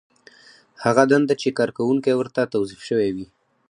هغه 0.83 1.03
دنده 1.11 1.33
چې 1.41 1.55
کارکوونکی 1.59 2.11
ورته 2.17 2.51
توظیف 2.53 2.81
شوی 2.89 3.09
وي. 3.15 3.27